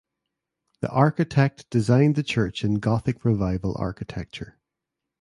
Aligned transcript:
The 0.79 0.89
architect 0.89 1.69
designed 1.69 2.15
the 2.15 2.23
church 2.23 2.63
in 2.63 2.79
Gothic 2.79 3.23
Revival 3.23 3.75
architecture. 3.77 4.57